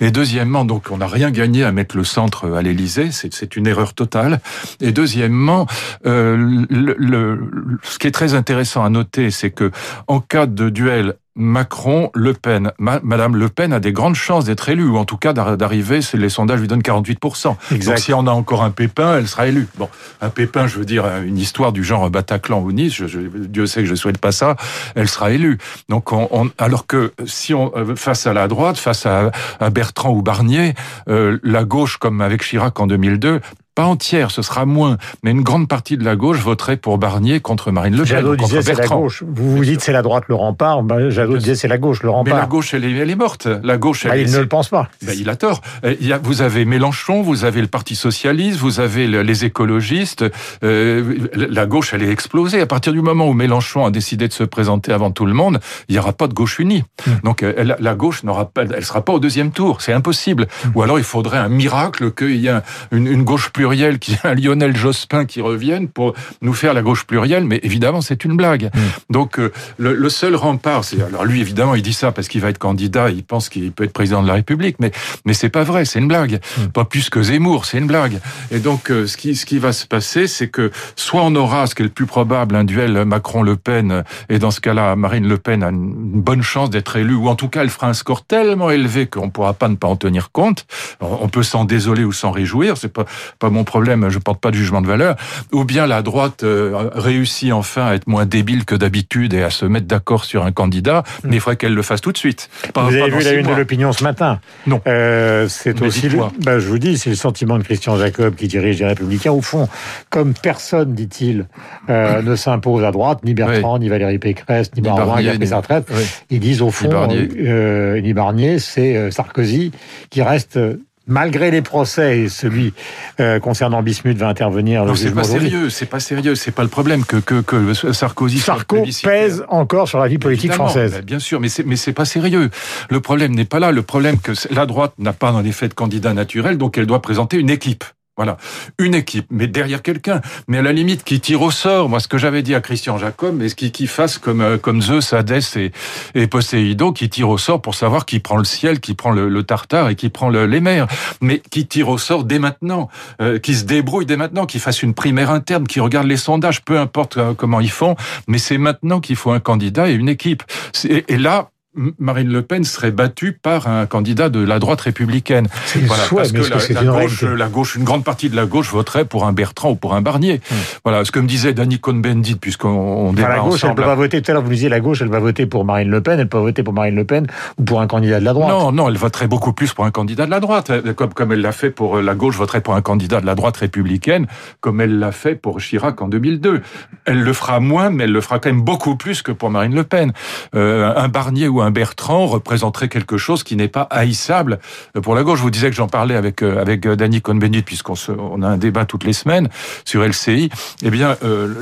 Et 0.00 0.10
deuxièmement, 0.10 0.64
donc 0.64 0.90
on 0.90 0.98
n'a 0.98 1.06
rien 1.06 1.30
gagné 1.30 1.64
à 1.64 1.72
mettre 1.72 1.96
le 1.96 2.04
centre 2.04 2.52
à 2.52 2.62
l'Élysée, 2.62 3.10
c'est 3.10 3.56
une 3.56 3.66
erreur 3.66 3.94
totale. 3.94 4.40
Et 4.80 4.92
deuxièmement, 4.92 5.66
euh, 6.06 6.36
le, 6.70 6.96
le, 6.98 7.78
ce 7.82 7.98
qui 7.98 8.06
est 8.06 8.12
très 8.12 8.34
intéressant 8.34 8.84
à 8.84 8.90
noter, 8.90 9.30
c'est 9.30 9.50
que 9.50 9.70
en 10.06 10.20
cas 10.20 10.46
de 10.46 10.68
duel 10.70 11.14
Macron, 11.36 12.10
Le 12.14 12.32
Pen. 12.32 12.72
Madame 12.78 13.36
Le 13.36 13.48
Pen 13.48 13.72
a 13.72 13.80
des 13.80 13.92
grandes 13.92 14.14
chances 14.14 14.46
d'être 14.46 14.68
élue, 14.68 14.88
ou 14.88 14.96
en 14.96 15.04
tout 15.04 15.18
cas 15.18 15.32
d'arriver, 15.32 16.00
les 16.14 16.28
sondages 16.28 16.60
lui 16.60 16.68
donnent 16.68 16.80
48%. 16.80 17.56
Donc 17.84 17.98
si 17.98 18.12
on 18.14 18.26
a 18.26 18.30
encore 18.30 18.64
un 18.64 18.70
pépin, 18.70 19.18
elle 19.18 19.28
sera 19.28 19.46
élue. 19.46 19.68
Bon, 19.76 19.88
un 20.20 20.30
pépin, 20.30 20.66
je 20.66 20.78
veux 20.78 20.84
dire, 20.84 21.04
une 21.24 21.38
histoire 21.38 21.72
du 21.72 21.84
genre 21.84 22.08
Bataclan 22.10 22.60
ou 22.60 22.72
Nice, 22.72 22.94
je, 22.94 23.18
Dieu 23.18 23.66
sait 23.66 23.82
que 23.82 23.88
je 23.88 23.94
souhaite 23.94 24.18
pas 24.18 24.32
ça, 24.32 24.56
elle 24.94 25.08
sera 25.08 25.30
élue. 25.30 25.58
Donc 25.88 26.12
on, 26.12 26.50
alors 26.58 26.86
que 26.86 27.12
si 27.26 27.54
on 27.54 27.72
euh, 27.76 27.94
face 27.96 28.26
à 28.26 28.32
la 28.32 28.48
droite, 28.48 28.78
face 28.78 29.06
à, 29.06 29.30
Bertrand 29.70 30.10
ou 30.10 30.22
Barnier, 30.22 30.74
euh, 31.08 31.38
la 31.42 31.64
gauche, 31.64 31.98
comme 31.98 32.20
avec 32.20 32.42
Chirac 32.42 32.78
en 32.80 32.86
2002, 32.86 33.40
pas 33.76 33.84
entière, 33.84 34.30
ce 34.30 34.40
sera 34.40 34.64
moins, 34.64 34.96
mais 35.22 35.30
une 35.32 35.42
grande 35.42 35.68
partie 35.68 35.98
de 35.98 36.04
la 36.04 36.16
gauche 36.16 36.38
voterait 36.38 36.78
pour 36.78 36.96
Barnier 36.96 37.40
contre 37.40 37.70
Marine 37.70 37.94
Le 37.94 38.04
Pen. 38.04 38.06
Jadot 38.06 38.34
disait 38.34 38.62
c'est 38.62 38.74
la 38.74 38.86
gauche. 38.86 39.22
Vous 39.28 39.54
vous 39.54 39.64
dites 39.64 39.82
c'est 39.82 39.92
la 39.92 40.00
droite 40.00 40.24
le 40.28 40.34
rempart. 40.34 40.82
Ben, 40.82 41.10
Jadot 41.10 41.36
disait 41.36 41.54
c'est 41.54 41.68
la 41.68 41.76
gauche 41.76 42.02
le 42.02 42.08
rempart. 42.08 42.34
Mais 42.34 42.40
la 42.40 42.46
gauche 42.46 42.72
elle 42.72 42.86
est, 42.86 42.92
elle 42.92 43.10
est 43.10 43.14
morte. 43.14 43.46
La 43.62 43.76
gauche. 43.76 44.06
Elle 44.06 44.12
ah, 44.12 44.16
il 44.16 44.32
ne 44.32 44.38
le 44.38 44.48
pense 44.48 44.70
pas. 44.70 44.88
Ben, 45.02 45.14
il 45.16 45.28
a 45.28 45.36
tort. 45.36 45.60
Euh, 45.84 45.94
vous 46.22 46.40
avez 46.40 46.64
Mélenchon, 46.64 47.20
vous 47.20 47.44
avez 47.44 47.60
le 47.60 47.66
Parti 47.66 47.96
socialiste, 47.96 48.58
vous 48.58 48.80
avez 48.80 49.06
les 49.06 49.44
écologistes. 49.44 50.24
Euh, 50.64 51.28
la 51.34 51.66
gauche 51.66 51.92
elle 51.92 52.02
est 52.02 52.10
explosée. 52.10 52.62
À 52.62 52.66
partir 52.66 52.94
du 52.94 53.02
moment 53.02 53.28
où 53.28 53.34
Mélenchon 53.34 53.84
a 53.84 53.90
décidé 53.90 54.26
de 54.26 54.32
se 54.32 54.44
présenter 54.44 54.90
avant 54.90 55.10
tout 55.10 55.26
le 55.26 55.34
monde, 55.34 55.60
il 55.90 55.92
n'y 55.92 55.98
aura 55.98 56.14
pas 56.14 56.28
de 56.28 56.34
gauche 56.34 56.58
unie. 56.58 56.82
Hmm. 57.06 57.10
Donc 57.24 57.42
euh, 57.42 57.74
la 57.78 57.94
gauche 57.94 58.22
n'aura 58.24 58.46
pas, 58.46 58.62
elle 58.62 58.84
sera 58.86 59.02
pas 59.02 59.12
au 59.12 59.20
deuxième 59.20 59.50
tour. 59.50 59.82
C'est 59.82 59.92
impossible. 59.92 60.46
Hmm. 60.64 60.70
Ou 60.76 60.82
alors 60.82 60.98
il 60.98 61.04
faudrait 61.04 61.36
un 61.36 61.50
miracle 61.50 62.10
qu'il 62.12 62.36
y 62.36 62.46
ait 62.46 62.54
une, 62.90 63.06
une 63.06 63.22
gauche 63.22 63.50
plus 63.50 63.65
pluriel, 63.66 63.98
qui 63.98 64.16
a 64.22 64.34
Lionel 64.36 64.76
Jospin 64.76 65.24
qui 65.24 65.40
revienne 65.40 65.88
pour 65.88 66.14
nous 66.40 66.54
faire 66.54 66.72
la 66.72 66.82
gauche 66.82 67.04
plurielle, 67.04 67.44
mais 67.44 67.58
évidemment 67.64 68.00
c'est 68.00 68.24
une 68.24 68.36
blague. 68.36 68.70
Mm. 68.72 68.78
Donc 69.10 69.40
euh, 69.40 69.50
le, 69.76 70.08
seul 70.08 70.36
rempart, 70.36 70.84
c'est 70.84 71.02
alors 71.02 71.24
lui 71.24 71.40
évidemment 71.40 71.74
il 71.74 71.82
dit 71.82 71.92
ça 71.92 72.12
parce 72.12 72.28
qu'il 72.28 72.40
va 72.40 72.50
être 72.50 72.58
candidat, 72.58 73.10
il 73.10 73.24
pense 73.24 73.48
qu'il 73.48 73.72
peut 73.72 73.82
être 73.82 73.92
président 73.92 74.22
de 74.22 74.28
la 74.28 74.34
République, 74.34 74.76
mais 74.78 74.92
mais 75.24 75.34
c'est 75.34 75.48
pas 75.48 75.64
vrai, 75.64 75.84
c'est 75.84 75.98
une 75.98 76.06
blague. 76.06 76.40
Mm. 76.58 76.66
Pas 76.66 76.84
plus 76.84 77.10
que 77.10 77.20
Zemmour, 77.22 77.64
c'est 77.64 77.78
une 77.78 77.88
blague. 77.88 78.20
Et 78.52 78.60
donc 78.60 78.90
euh, 78.90 79.08
ce 79.08 79.16
qui 79.16 79.34
ce 79.34 79.44
qui 79.46 79.58
va 79.58 79.72
se 79.72 79.86
passer, 79.86 80.28
c'est 80.28 80.48
que 80.48 80.70
soit 80.94 81.22
on 81.22 81.34
aura 81.34 81.66
ce 81.66 81.74
qui 81.74 81.82
est 81.82 81.86
le 81.86 81.90
plus 81.90 82.06
probable 82.06 82.54
un 82.54 82.64
duel 82.64 83.04
Macron-Le 83.04 83.56
Pen, 83.56 84.04
et 84.28 84.38
dans 84.38 84.52
ce 84.52 84.60
cas-là 84.60 84.94
Marine 84.94 85.26
Le 85.26 85.38
Pen 85.38 85.64
a 85.64 85.70
une 85.70 86.20
bonne 86.20 86.42
chance 86.42 86.70
d'être 86.70 86.94
élue, 86.94 87.14
ou 87.14 87.26
en 87.26 87.34
tout 87.34 87.48
cas 87.48 87.62
elle 87.62 87.70
fera 87.70 87.88
un 87.88 87.94
score 87.94 88.24
tellement 88.24 88.70
élevé 88.70 89.08
qu'on 89.08 89.30
pourra 89.30 89.54
pas 89.54 89.68
ne 89.68 89.74
pas 89.74 89.88
en 89.88 89.96
tenir 89.96 90.30
compte. 90.30 90.66
On 91.00 91.28
peut 91.28 91.42
s'en 91.42 91.64
désoler 91.64 92.04
ou 92.04 92.12
s'en 92.12 92.30
réjouir, 92.30 92.76
c'est 92.76 92.92
pas 92.92 93.06
pas 93.40 93.50
mon 93.56 93.64
problème, 93.64 94.08
je 94.10 94.18
porte 94.18 94.40
pas 94.40 94.50
de 94.50 94.56
jugement 94.56 94.82
de 94.82 94.86
valeur, 94.86 95.16
ou 95.52 95.64
bien 95.64 95.86
la 95.86 96.02
droite 96.02 96.44
euh, 96.44 96.90
réussit 96.94 97.52
enfin 97.52 97.86
à 97.86 97.94
être 97.94 98.06
moins 98.06 98.26
débile 98.26 98.64
que 98.64 98.74
d'habitude 98.74 99.32
et 99.34 99.42
à 99.42 99.50
se 99.50 99.64
mettre 99.64 99.86
d'accord 99.86 100.24
sur 100.24 100.44
un 100.44 100.52
candidat, 100.52 101.02
mm. 101.02 101.28
mais 101.28 101.36
il 101.36 101.40
faudrait 101.40 101.56
qu'elle 101.56 101.74
le 101.74 101.82
fasse 101.82 102.00
tout 102.00 102.12
de 102.12 102.18
suite. 102.18 102.48
vous 102.74 102.80
avez 102.80 103.10
vu 103.10 103.22
la 103.22 103.32
une 103.32 103.46
de 103.46 103.54
l'opinion 103.54 103.92
ce 103.92 104.04
matin 104.04 104.40
Non. 104.66 104.80
Euh, 104.86 105.48
c'est 105.48 105.80
aussi, 105.82 106.08
le, 106.08 106.18
bah, 106.44 106.58
je 106.58 106.68
vous 106.68 106.78
dis, 106.78 106.98
c'est 106.98 107.10
le 107.10 107.16
sentiment 107.16 107.58
de 107.58 107.62
Christian 107.62 107.96
Jacob 107.96 108.34
qui 108.34 108.46
dirige 108.46 108.78
les 108.78 108.86
Républicains. 108.86 109.32
Au 109.32 109.40
fond, 109.42 109.68
comme 110.10 110.34
personne, 110.34 110.94
dit-il, 110.94 111.46
euh, 111.88 112.20
ne 112.22 112.36
s'impose 112.36 112.84
à 112.84 112.90
droite, 112.90 113.20
ni 113.24 113.32
Bertrand, 113.32 113.78
ni 113.78 113.88
Valérie 113.88 114.18
Pécresse, 114.18 114.70
ni, 114.76 114.82
ni 114.82 114.88
Barouin 114.88 115.22
qui 115.22 115.28
a 115.28 115.34
pris 115.34 115.46
sa 115.46 115.56
retraite, 115.56 115.90
ils 116.30 116.40
disent 116.40 116.60
au 116.60 116.70
fond, 116.70 116.86
ni 116.86 116.92
Barnier, 116.92 117.28
euh, 117.38 118.00
ni 118.00 118.12
Barnier 118.12 118.58
c'est 118.58 119.10
Sarkozy 119.10 119.72
qui 120.10 120.22
reste 120.22 120.58
malgré 121.06 121.50
les 121.50 121.62
procès 121.62 122.20
et 122.20 122.28
celui 122.28 122.74
euh, 123.20 123.38
concernant 123.38 123.82
Bismuth 123.82 124.18
va 124.18 124.28
intervenir. 124.28 124.84
Non, 124.84 124.94
c'est 124.94 125.12
pas 125.12 125.24
sérieux, 125.24 125.70
c'est 125.70 125.86
pas 125.86 126.00
sérieux, 126.00 126.34
c'est 126.34 126.50
pas 126.50 126.62
le 126.62 126.68
problème 126.68 127.04
que 127.04 127.16
que, 127.16 127.40
que 127.40 127.74
Sarkozy. 127.92 128.38
Sarko 128.38 128.84
pèse 129.02 129.44
encore 129.48 129.88
sur 129.88 129.98
la 129.98 130.08
vie 130.08 130.18
politique 130.18 130.52
française. 130.52 131.02
Bien 131.04 131.18
sûr, 131.18 131.40
mais 131.40 131.48
c'est 131.48 131.64
mais 131.64 131.76
c'est 131.76 131.92
pas 131.92 132.04
sérieux. 132.04 132.50
Le 132.90 133.00
problème 133.00 133.34
n'est 133.34 133.44
pas 133.44 133.58
là. 133.58 133.70
Le 133.70 133.82
problème 133.82 134.18
que 134.18 134.32
la 134.50 134.66
droite 134.66 134.92
n'a 134.98 135.12
pas 135.12 135.32
dans 135.32 135.40
les 135.40 135.52
faits 135.52 135.70
de 135.70 135.74
candidat 135.74 136.12
naturel, 136.12 136.58
donc 136.58 136.78
elle 136.78 136.86
doit 136.86 137.02
présenter 137.02 137.38
une 137.38 137.50
équipe. 137.50 137.84
Voilà, 138.16 138.38
une 138.78 138.94
équipe, 138.94 139.26
mais 139.30 139.46
derrière 139.46 139.82
quelqu'un. 139.82 140.22
Mais 140.48 140.56
à 140.56 140.62
la 140.62 140.72
limite, 140.72 141.04
qui 141.04 141.20
tire 141.20 141.42
au 141.42 141.50
sort. 141.50 141.90
Moi, 141.90 142.00
ce 142.00 142.08
que 142.08 142.16
j'avais 142.16 142.42
dit 142.42 142.54
à 142.54 142.62
Christian 142.62 142.96
Jacob, 142.96 143.36
mais 143.36 143.50
qui, 143.50 143.86
fasse 143.86 144.16
comme 144.16 144.40
euh, 144.40 144.56
comme 144.56 144.80
Zeus, 144.80 145.12
Hadès 145.12 145.40
et, 145.56 145.70
et 146.14 146.26
Poséidon, 146.26 146.92
qui 146.92 147.10
tire 147.10 147.28
au 147.28 147.36
sort 147.36 147.60
pour 147.60 147.74
savoir 147.74 148.06
qui 148.06 148.18
prend 148.20 148.38
le 148.38 148.44
ciel, 148.44 148.80
qui 148.80 148.94
prend 148.94 149.10
le, 149.10 149.42
tartare 149.42 149.90
et 149.90 149.96
qui 149.96 150.08
prend 150.08 150.30
les 150.30 150.60
mers. 150.60 150.86
Mais 151.20 151.42
qui 151.50 151.66
tire 151.66 151.90
au 151.90 151.98
sort 151.98 152.24
dès 152.24 152.38
maintenant, 152.38 152.88
euh, 153.20 153.38
qui 153.38 153.54
se 153.54 153.64
débrouille 153.64 154.06
dès 154.06 154.16
maintenant, 154.16 154.46
qui 154.46 154.60
fasse 154.60 154.82
une 154.82 154.94
primaire 154.94 155.30
interne, 155.30 155.66
qui 155.66 155.80
regarde 155.80 156.06
les 156.06 156.16
sondages, 156.16 156.64
peu 156.64 156.78
importe 156.78 157.18
euh, 157.18 157.34
comment 157.34 157.60
ils 157.60 157.70
font. 157.70 157.96
Mais 158.28 158.38
c'est 158.38 158.58
maintenant 158.58 159.00
qu'il 159.00 159.16
faut 159.16 159.32
un 159.32 159.40
candidat 159.40 159.90
et 159.90 159.92
une 159.92 160.08
équipe. 160.08 160.42
Et, 160.88 161.04
et 161.08 161.18
là, 161.18 161.50
Marine 161.98 162.32
Le 162.32 162.42
Pen 162.42 162.64
serait 162.64 162.90
battue 162.90 163.32
par 163.32 163.68
un 163.68 163.86
candidat 163.86 164.28
de 164.28 164.40
la 164.40 164.58
droite 164.58 164.80
républicaine. 164.80 165.48
Voilà, 165.86 166.04
parce 166.10 166.32
que, 166.32 166.38
la, 166.72 166.84
gauche, 166.84 167.22
la, 167.22 167.48
gauche, 167.48 167.76
une 167.76 167.84
grande 167.84 168.04
partie 168.04 168.30
de 168.30 168.36
la 168.36 168.46
gauche 168.46 168.70
voterait 168.70 169.04
pour 169.04 169.26
un 169.26 169.32
Bertrand 169.32 169.70
ou 169.70 169.76
pour 169.76 169.94
un 169.94 170.00
Barnier. 170.00 170.40
Hmm. 170.50 170.54
Voilà, 170.84 171.04
ce 171.04 171.12
que 171.12 171.20
me 171.20 171.26
disait 171.26 171.52
Danny 171.52 171.78
Cohn-Bendit, 171.78 172.36
puisqu'on 172.36 173.12
débat 173.12 173.28
La 173.28 173.38
gauche, 173.40 173.64
elle 173.64 173.74
peut 173.74 173.82
pas 173.82 173.94
voter. 173.94 174.22
Tout 174.22 174.30
à 174.30 174.34
l'heure, 174.34 174.42
vous 174.42 174.50
disiez 174.50 174.68
la 174.68 174.80
gauche, 174.80 175.02
elle 175.02 175.08
va 175.08 175.20
voter 175.20 175.46
pour 175.46 175.64
Marine 175.64 175.90
Le 175.90 176.00
Pen, 176.00 176.18
elle 176.18 176.28
peut 176.28 176.38
voter 176.38 176.62
pour 176.62 176.72
Marine 176.72 176.94
Le 176.94 177.04
Pen 177.04 177.26
ou 177.58 177.64
pour 177.64 177.80
un 177.80 177.86
candidat 177.86 178.20
de 178.20 178.24
la 178.24 178.32
droite. 178.32 178.48
Non, 178.48 178.72
non, 178.72 178.88
elle 178.88 178.96
voterait 178.96 179.28
beaucoup 179.28 179.52
plus 179.52 179.74
pour 179.74 179.84
un 179.84 179.90
candidat 179.90 180.26
de 180.26 180.30
la 180.30 180.40
droite, 180.40 180.72
comme, 180.94 181.12
comme 181.12 181.32
elle 181.32 181.42
l'a 181.42 181.52
fait 181.52 181.70
pour 181.70 182.00
la 182.00 182.14
gauche, 182.14 182.36
voterait 182.36 182.62
pour 182.62 182.74
un 182.74 182.82
candidat 182.82 183.20
de 183.20 183.26
la 183.26 183.34
droite 183.34 183.58
républicaine, 183.58 184.26
comme 184.60 184.80
elle 184.80 184.98
l'a 184.98 185.12
fait 185.12 185.34
pour 185.34 185.60
Chirac 185.60 186.00
en 186.00 186.08
2002. 186.08 186.62
Elle 187.04 187.22
le 187.22 187.32
fera 187.32 187.60
moins, 187.60 187.90
mais 187.90 188.04
elle 188.04 188.12
le 188.12 188.20
fera 188.20 188.38
quand 188.38 188.48
même 188.48 188.62
beaucoup 188.62 188.96
plus 188.96 189.22
que 189.22 189.32
pour 189.32 189.50
Marine 189.50 189.74
Le 189.74 189.84
Pen. 189.84 190.12
Euh, 190.54 190.92
un 190.96 191.08
Barnier 191.08 191.48
ou 191.48 191.60
un 191.60 191.65
Bertrand 191.70 192.26
représenterait 192.26 192.88
quelque 192.88 193.16
chose 193.16 193.42
qui 193.42 193.56
n'est 193.56 193.68
pas 193.68 193.86
haïssable 193.90 194.58
pour 195.02 195.14
la 195.14 195.22
gauche. 195.22 195.38
Je 195.38 195.42
vous 195.42 195.50
disais 195.50 195.70
que 195.70 195.76
j'en 195.76 195.88
parlais 195.88 196.14
avec 196.14 196.42
euh, 196.42 196.60
avec 196.60 196.86
Danny 196.86 197.20
Cohn-Bendit 197.20 197.62
puisqu'on 197.62 197.94
on 198.18 198.42
a 198.42 198.48
un 198.48 198.56
débat 198.56 198.84
toutes 198.84 199.04
les 199.04 199.12
semaines 199.12 199.48
sur 199.84 200.02
LCI. 200.02 200.50
Eh 200.82 200.90
bien, 200.90 201.16
euh, 201.24 201.54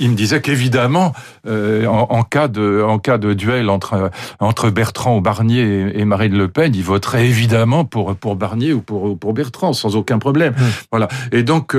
il 0.00 0.10
me 0.10 0.14
disait 0.14 0.40
qu'évidemment, 0.40 1.12
euh, 1.46 1.86
en, 1.86 2.22
cas 2.22 2.48
de 2.48 2.82
en 2.86 2.98
cas 2.98 3.18
de 3.18 3.34
duel 3.34 3.70
entre 3.70 4.10
entre 4.40 4.70
Bertrand 4.70 5.16
ou 5.16 5.20
Barnier 5.20 5.92
et, 5.98 6.04
Marine 6.04 6.36
Le 6.36 6.48
Pen, 6.48 6.74
il 6.74 6.82
voterait 6.82 7.26
évidemment 7.26 7.84
pour 7.84 8.16
pour 8.16 8.36
Barnier 8.36 8.72
ou 8.72 8.80
pour 8.80 9.18
pour 9.18 9.32
Bertrand 9.32 9.72
sans 9.72 9.96
aucun 9.96 10.18
problème. 10.18 10.54
Mmh. 10.56 10.64
Voilà. 10.90 11.08
Et 11.32 11.42
donc, 11.42 11.76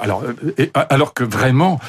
alors 0.00 0.22
alors 0.74 1.14
que 1.14 1.24
vraiment, 1.24 1.80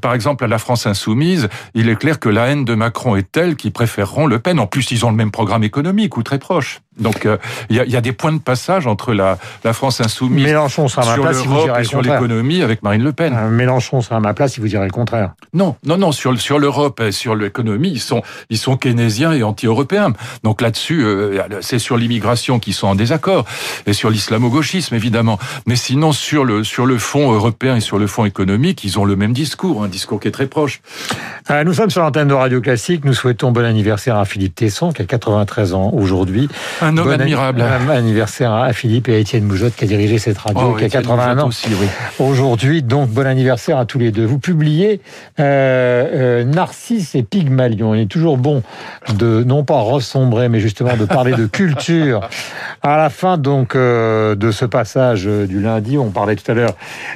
par 0.00 0.14
exemple 0.14 0.44
à 0.44 0.48
la 0.48 0.58
France 0.58 0.86
insoumise, 0.86 1.48
il 1.74 1.88
est 1.88 1.96
clair 1.96 2.18
que 2.18 2.28
la 2.28 2.46
haine 2.46 2.64
de 2.64 2.74
Macron 2.74 3.16
est 3.16 3.30
telle 3.30 3.56
qu'ils 3.56 3.72
préféreront 3.72 4.26
Le 4.26 4.38
Pen. 4.38 4.58
En 4.58 4.66
plus, 4.70 4.90
ils 4.90 5.04
ont 5.04 5.10
le 5.10 5.16
même 5.16 5.30
programme 5.30 5.64
économique 5.64 6.16
ou 6.16 6.22
très 6.22 6.38
proche. 6.38 6.80
Donc 7.00 7.26
euh, 7.26 7.38
il 7.70 7.76
y, 7.76 7.96
a, 7.96 8.00
des 8.00 8.12
points 8.12 8.32
de 8.32 8.38
passage 8.38 8.86
entre 8.86 9.12
la, 9.12 9.38
la 9.64 9.72
France 9.72 10.00
insoumise 10.00 10.44
Mélenchon 10.44 10.88
sera 10.88 11.02
à 11.02 11.16
ma 11.16 11.22
place, 11.22 11.42
et 11.80 11.84
sur 11.84 12.02
l'économie 12.02 12.62
avec 12.62 12.82
Marine 12.82 13.02
Le 13.02 13.12
Pen. 13.12 13.34
Euh, 13.34 13.48
Mélenchon 13.48 14.00
sera 14.00 14.16
à 14.16 14.20
ma 14.20 14.34
place, 14.34 14.56
il 14.56 14.60
vous 14.60 14.68
dirait 14.68 14.84
le 14.84 14.92
contraire. 14.92 15.32
Non, 15.54 15.76
non, 15.84 15.96
non. 15.96 16.12
Sur 16.12 16.38
sur 16.40 16.58
l'Europe 16.58 17.00
et 17.00 17.12
sur 17.12 17.34
l'économie, 17.34 17.90
ils 17.90 18.00
sont 18.00 18.22
ils 18.50 18.58
sont 18.58 18.76
keynésiens 18.76 19.32
et 19.32 19.42
anti-européens. 19.42 20.12
Donc 20.44 20.60
là-dessus, 20.60 21.02
euh, 21.04 21.42
c'est 21.60 21.78
sur 21.78 21.96
l'immigration 21.96 22.58
qu'ils 22.58 22.74
sont 22.74 22.88
en 22.88 22.94
désaccord 22.94 23.44
et 23.86 23.92
sur 23.92 24.10
l'islamo-gauchisme 24.10 24.94
évidemment. 24.94 25.38
Mais 25.66 25.76
sinon 25.76 26.12
sur 26.12 26.44
le 26.44 26.64
sur 26.64 26.86
le 26.86 26.98
fond 26.98 27.32
européen 27.32 27.76
et 27.76 27.80
sur 27.80 27.98
le 27.98 28.06
fond 28.06 28.24
économique, 28.24 28.84
ils 28.84 28.98
ont 28.98 29.04
le 29.04 29.16
même 29.16 29.32
discours, 29.32 29.82
un 29.82 29.88
discours 29.88 30.20
qui 30.20 30.28
est 30.28 30.32
très 30.32 30.46
proche. 30.46 30.82
nous 31.64 31.72
sommes 31.72 31.90
sur 31.90 32.02
l'antenne 32.02 32.28
de 32.28 32.34
Radio 32.34 32.60
Classique. 32.60 33.04
Nous 33.04 33.14
souhaitons 33.14 33.52
bon 33.52 33.64
anniversaire 33.64 34.16
à 34.16 34.24
Philippe 34.24 34.54
Tesson 34.54 34.92
qui 34.92 35.02
a 35.02 35.06
93 35.06 35.74
ans 35.74 35.90
aujourd'hui. 35.94 36.48
Un 36.80 36.89
homme 36.98 37.10
admirable. 37.10 37.62
Un 37.62 37.88
anniversaire 37.88 38.52
à 38.52 38.72
Philippe 38.72 39.08
et 39.08 39.14
à 39.14 39.18
Étienne 39.18 39.44
Moujotte 39.44 39.74
qui 39.74 39.84
a 39.84 39.86
dirigé 39.86 40.18
cette 40.18 40.38
radio, 40.38 40.72
oh, 40.72 40.76
qui 40.76 40.84
a 40.84 40.88
81 40.88 41.38
ans. 41.38 41.50
Aujourd'hui, 42.18 42.82
donc 42.82 43.08
bon 43.08 43.26
anniversaire 43.26 43.78
à 43.78 43.86
tous 43.86 43.98
les 43.98 44.12
deux. 44.12 44.24
Vous 44.24 44.38
publiez 44.38 45.00
euh, 45.38 46.42
euh, 46.42 46.44
Narcisse 46.44 47.14
et 47.14 47.22
Pygmalion. 47.22 47.94
Il 47.94 48.02
est 48.02 48.06
toujours 48.06 48.36
bon 48.36 48.62
de 49.14 49.42
non 49.44 49.64
pas 49.64 49.80
ressombrer, 49.80 50.48
mais 50.48 50.60
justement 50.60 50.96
de 50.96 51.04
parler 51.04 51.32
de 51.32 51.46
culture. 51.50 52.28
À 52.82 52.96
la 52.96 53.10
fin 53.10 53.38
donc 53.38 53.74
euh, 53.74 54.34
de 54.34 54.50
ce 54.50 54.64
passage 54.64 55.24
du 55.24 55.60
lundi, 55.60 55.98
on 55.98 56.10
parlait 56.10 56.36
tout 56.36 56.50
à 56.50 56.54
l'heure 56.54 56.74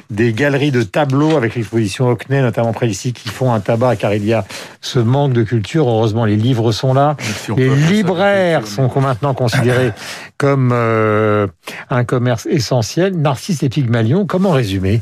des 0.09 0.33
galeries 0.33 0.71
de 0.71 0.83
tableaux 0.83 1.37
avec 1.37 1.55
l'exposition 1.55 2.07
Hockney, 2.07 2.41
notamment 2.41 2.73
près 2.73 2.87
d'ici, 2.87 3.13
qui 3.13 3.29
font 3.29 3.53
un 3.53 3.59
tabac 3.59 3.95
car 3.97 4.13
il 4.13 4.25
y 4.25 4.33
a 4.33 4.45
ce 4.81 4.99
manque 4.99 5.33
de 5.33 5.43
culture. 5.43 5.87
Heureusement, 5.87 6.25
les 6.25 6.35
livres 6.35 6.71
sont 6.71 6.93
là. 6.93 7.15
les 7.55 7.69
libraires 7.69 8.65
sont 8.67 8.89
maintenant 8.99 9.33
comme 10.37 10.71
euh, 10.73 11.47
un 11.89 12.03
commerce 12.03 12.45
essentiel. 12.45 13.15
Narcisse 13.15 13.63
et 13.63 13.69
Pygmalion, 13.69 14.25
comment 14.25 14.51
résumer? 14.51 15.01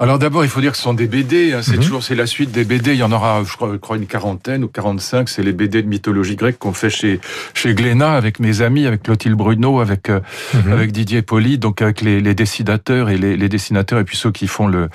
Alors 0.00 0.18
d'abord, 0.18 0.44
il 0.44 0.50
faut 0.50 0.62
dire 0.62 0.70
que 0.70 0.78
ce 0.78 0.82
sont 0.82 0.94
des 0.94 1.06
BD. 1.06 1.52
Hein. 1.52 1.60
c'est 1.60 1.76
mhm. 1.76 1.82
toujours 1.82 2.02
c'est 2.02 2.14
la 2.14 2.24
suite 2.24 2.50
des 2.52 2.64
BD. 2.64 2.94
Il 2.94 2.96
y 2.96 3.02
en 3.02 3.12
aura, 3.12 3.42
je 3.44 3.76
crois, 3.76 3.96
une 3.98 4.06
quarantaine 4.06 4.64
ou 4.64 4.68
45. 4.68 5.28
C'est 5.28 5.42
les 5.42 5.52
BD 5.52 5.82
de 5.82 5.88
mythologie 5.88 6.36
grecque 6.36 6.58
qu'on 6.58 6.72
fait 6.72 6.88
chez 6.88 7.20
chez 7.52 7.74
Glénat 7.74 8.14
avec 8.14 8.40
mes 8.40 8.62
amis, 8.62 8.86
avec 8.86 9.02
Clotilde 9.02 9.36
Bruno, 9.36 9.78
avec 9.78 10.08
euh, 10.08 10.20
mhm. 10.54 10.72
avec 10.72 10.92
Didier 10.92 11.20
Poli, 11.20 11.58
donc 11.58 11.82
avec 11.82 12.00
les, 12.00 12.22
les 12.22 12.34
dessinateurs 12.34 13.10
et 13.10 13.18
les, 13.18 13.36
les, 13.36 13.48
dessinateurs 13.50 13.98
et 13.98 14.04
puis 14.04 14.16
ceux 14.16 14.30
qui 14.30 14.46
font 14.46 14.68
le 14.68 14.88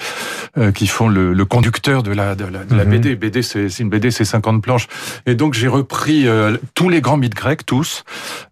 euh, 0.57 0.71
qui 0.71 0.87
font 0.87 1.07
le, 1.07 1.33
le, 1.33 1.45
conducteur 1.45 2.01
de 2.01 2.11
la 2.11 2.33
de 2.33 2.45
la, 2.45 2.63
de 2.63 2.75
la 2.75 2.85
BD. 2.85 3.11
Mhm. 3.11 3.15
BD, 3.15 3.43
c'est 3.43 3.67
une 3.77 3.89
BD, 3.89 4.09
c'est 4.09 4.25
50 4.25 4.63
planches. 4.63 4.87
Et 5.27 5.35
donc 5.35 5.53
j'ai 5.53 5.67
repris 5.67 6.27
euh, 6.27 6.57
tous 6.73 6.89
les 6.89 7.01
grands 7.01 7.17
mythes 7.17 7.35
grecs, 7.35 7.63
tous, 7.63 8.05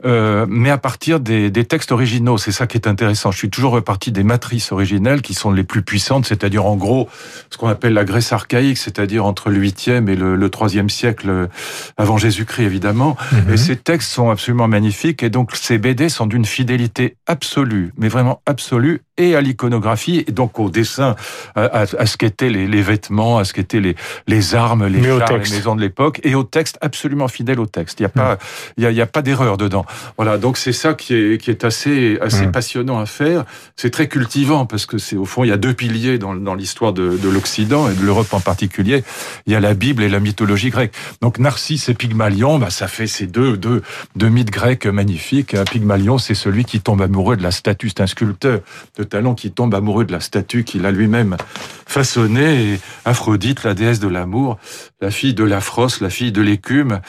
mais 0.03 0.69
à 0.69 0.77
partir 0.77 1.19
des, 1.19 1.49
des 1.49 1.65
textes 1.65 1.91
originaux. 1.91 2.37
C'est 2.37 2.51
ça 2.51 2.67
qui 2.67 2.77
est 2.77 2.87
intéressant. 2.87 3.31
Je 3.31 3.39
suis 3.39 3.49
toujours 3.49 3.71
reparti 3.71 4.11
des 4.11 4.23
matrices 4.23 4.71
originelles 4.71 5.23
qui 5.23 5.33
sont 5.33 5.51
les 5.51 5.63
plus 5.63 5.81
puissantes 5.81 6.27
c'est-à-dire 6.43 6.65
en 6.65 6.75
gros 6.75 7.07
ce 7.49 7.57
qu'on 7.57 7.69
appelle 7.69 7.93
la 7.93 8.03
Grèce 8.03 8.33
archaïque, 8.33 8.77
c'est-à-dire 8.77 9.25
entre 9.25 9.49
le 9.49 9.61
8e 9.61 10.09
et 10.09 10.15
le, 10.17 10.49
3e 10.49 10.89
siècle 10.89 11.47
avant 11.95 12.17
Jésus-Christ 12.17 12.65
évidemment. 12.65 13.15
Mhm. 13.31 13.53
Et 13.53 13.57
ces 13.57 13.77
textes 13.77 14.11
sont 14.11 14.29
absolument 14.29 14.67
magnifiques 14.67 15.23
et 15.23 15.29
donc 15.29 15.55
ces 15.55 15.77
BD 15.77 16.09
sont 16.09 16.25
d'une 16.25 16.43
fidélité 16.43 17.15
absolue, 17.27 17.93
mais 17.97 18.09
vraiment 18.09 18.41
absolue 18.45 19.01
et 19.17 19.35
à 19.35 19.41
l'iconographie, 19.41 20.23
et 20.27 20.31
donc 20.31 20.59
au 20.59 20.69
dessin, 20.69 21.15
à, 21.55 21.85
ce 21.85 22.17
qu'étaient 22.17 22.49
les, 22.49 22.67
les, 22.67 22.81
vêtements, 22.81 23.37
à 23.37 23.45
ce 23.45 23.53
qu'étaient 23.53 23.79
les, 23.79 23.95
les 24.27 24.55
armes, 24.55 24.87
les 24.87 25.03
chars, 25.03 25.31
les 25.31 25.37
maisons 25.37 25.75
de 25.75 25.81
l'époque, 25.81 26.19
et 26.23 26.33
au 26.33 26.43
texte 26.43 26.79
absolument 26.81 27.27
fidèle 27.27 27.59
au 27.59 27.67
texte. 27.67 27.99
Il 27.99 28.03
n'y 28.03 28.07
a 28.07 28.09
pas, 28.09 28.39
il 28.77 28.83
y 28.83 29.01
a, 29.01 29.05
pas 29.05 29.21
d'erreur 29.21 29.57
dedans. 29.57 29.85
Voilà, 30.17 30.39
donc 30.39 30.57
c'est 30.57 30.73
ça 30.73 30.95
qui 30.95 31.13
est, 31.13 31.41
qui 31.41 31.51
est 31.51 31.63
assez, 31.63 32.17
assez 32.21 32.47
passionnant 32.47 32.99
à 32.99 33.05
faire. 33.05 33.45
C'est 33.75 33.91
très 33.91 34.07
cultivant 34.07 34.65
parce 34.65 34.87
que 34.87 34.97
c'est 34.97 35.15
au 35.15 35.25
fond 35.25 35.43
il 35.43 35.49
y 35.49 35.53
a 35.53 35.57
deux 35.57 35.73
piliers 35.73 36.17
dans, 36.23 36.55
l'histoire 36.55 36.93
de, 36.93 37.17
de 37.17 37.29
l'Occident 37.29 37.89
et 37.89 37.93
de 37.93 38.03
l'Europe 38.03 38.33
en 38.33 38.39
particulier. 38.39 39.03
Il 39.45 39.53
y 39.53 39.55
a 39.55 39.59
la 39.59 39.73
Bible 39.73 40.03
et 40.03 40.09
la 40.09 40.19
mythologie 40.19 40.69
grecque. 40.69 40.93
Donc 41.21 41.39
Narcisse 41.39 41.89
et 41.89 41.93
Pygmalion, 41.93 42.59
bah 42.59 42.69
ça 42.69 42.87
fait 42.87 43.07
ces 43.07 43.27
deux 43.27 43.57
deux 43.57 43.81
deux 44.15 44.29
mythes 44.29 44.51
grecs 44.51 44.85
magnifiques. 44.85 45.55
Pygmalion, 45.71 46.17
c'est 46.17 46.35
celui 46.35 46.65
qui 46.65 46.81
tombe 46.81 47.01
amoureux 47.01 47.37
de 47.37 47.43
la 47.43 47.51
statue, 47.51 47.89
c'est 47.89 48.01
un 48.01 48.07
sculpteur 48.07 48.61
talent 49.03 49.35
qui 49.35 49.51
tombe 49.51 49.75
amoureux 49.75 50.05
de 50.05 50.11
la 50.11 50.19
statue 50.19 50.63
qu'il 50.63 50.85
a 50.85 50.91
lui-même 50.91 51.37
façonnée. 51.85 52.73
Et 52.73 52.79
Aphrodite, 53.05 53.63
la 53.63 53.73
déesse 53.73 53.99
de 53.99 54.07
l'amour, 54.07 54.57
la 55.01 55.11
fille 55.11 55.33
de 55.33 55.43
l'Aphros, 55.43 55.89
la 56.01 56.09
fille 56.09 56.31
de 56.31 56.41
l'écume, 56.41 56.99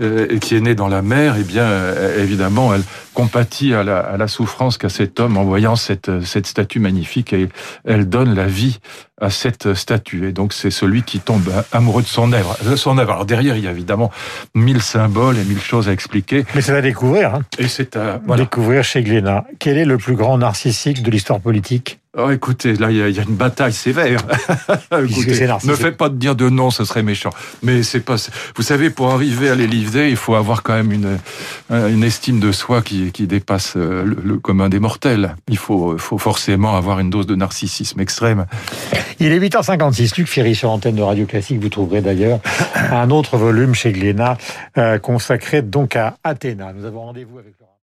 euh, 0.00 0.38
qui 0.38 0.54
est 0.54 0.60
née 0.60 0.74
dans 0.74 0.88
la 0.88 1.02
mer, 1.02 1.36
eh 1.38 1.44
bien, 1.44 1.64
euh, 1.64 2.22
évidemment, 2.22 2.74
elle 2.74 2.82
compatit 3.14 3.74
à 3.74 3.84
la, 3.84 3.98
à 4.00 4.16
la 4.16 4.28
souffrance 4.28 4.78
qu'a 4.78 4.88
cet 4.88 5.20
homme 5.20 5.36
en 5.36 5.44
voyant 5.44 5.76
cette, 5.76 6.24
cette 6.24 6.46
statue 6.46 6.80
magnifique 6.80 7.32
et 7.32 7.48
elle 7.84 8.08
donne 8.08 8.34
la 8.34 8.46
vie 8.46 8.61
à 9.20 9.30
cette 9.30 9.74
statue. 9.74 10.28
Et 10.28 10.32
donc, 10.32 10.52
c'est 10.52 10.70
celui 10.70 11.02
qui 11.02 11.20
tombe 11.20 11.48
amoureux 11.72 12.02
de 12.02 12.06
son 12.06 12.32
œuvre. 12.32 12.56
Son 12.76 12.98
œuvre. 12.98 13.12
Alors, 13.12 13.26
derrière, 13.26 13.56
il 13.56 13.64
y 13.64 13.68
a 13.68 13.70
évidemment 13.70 14.10
mille 14.54 14.82
symboles 14.82 15.38
et 15.38 15.44
mille 15.44 15.60
choses 15.60 15.88
à 15.88 15.92
expliquer. 15.92 16.44
Mais 16.54 16.60
c'est 16.60 16.74
à 16.74 16.82
découvrir. 16.82 17.34
Hein. 17.34 17.42
Et 17.58 17.68
c'est 17.68 17.96
à 17.96 18.20
découvrir 18.36 18.84
chez 18.84 19.02
Glénat. 19.02 19.44
Quel 19.58 19.78
est 19.78 19.84
le 19.84 19.98
plus 19.98 20.16
grand 20.16 20.38
narcissique 20.38 21.02
de 21.02 21.10
l'histoire 21.10 21.40
politique? 21.40 22.01
Oh, 22.18 22.30
écoutez, 22.30 22.74
là, 22.74 22.90
il 22.90 22.98
y, 22.98 23.18
a 23.18 23.22
une 23.22 23.36
bataille 23.36 23.72
sévère. 23.72 24.20
écoutez, 25.08 25.48
ne 25.64 25.74
faites 25.74 25.96
pas 25.96 26.10
de 26.10 26.16
dire 26.16 26.36
de 26.36 26.50
non, 26.50 26.68
ce 26.70 26.84
serait 26.84 27.02
méchant. 27.02 27.30
Mais 27.62 27.82
c'est 27.82 28.00
pas. 28.00 28.16
Vous 28.54 28.62
savez, 28.62 28.90
pour 28.90 29.12
arriver 29.12 29.48
à 29.48 29.54
les 29.54 29.66
livrer, 29.66 30.10
il 30.10 30.16
faut 30.16 30.34
avoir 30.34 30.62
quand 30.62 30.74
même 30.74 30.92
une, 30.92 31.18
une 31.70 32.04
estime 32.04 32.38
de 32.38 32.52
soi 32.52 32.82
qui, 32.82 33.12
qui 33.12 33.26
dépasse 33.26 33.78
euh, 33.78 34.04
le, 34.04 34.36
commun 34.36 34.68
des 34.68 34.78
mortels. 34.78 35.36
Il 35.48 35.56
faut, 35.56 35.96
faut 35.96 36.18
forcément 36.18 36.76
avoir 36.76 37.00
une 37.00 37.08
dose 37.08 37.26
de 37.26 37.34
narcissisme 37.34 37.98
extrême. 38.00 38.44
Il 39.18 39.32
est 39.32 39.40
8h56. 39.40 40.18
Luc 40.18 40.28
Ferry 40.28 40.54
sur 40.54 40.68
l'antenne 40.68 40.96
de 40.96 41.02
Radio 41.02 41.24
Classique. 41.24 41.60
Vous 41.62 41.70
trouverez 41.70 42.02
d'ailleurs 42.02 42.40
un 42.74 43.08
autre 43.10 43.38
volume 43.38 43.74
chez 43.74 43.90
Glénat 43.90 44.36
euh, 44.76 44.98
consacré 44.98 45.62
donc 45.62 45.96
à 45.96 46.18
Athéna. 46.24 46.74
Nous 46.74 46.84
avons 46.84 47.00
rendez-vous 47.00 47.38
avec 47.38 47.54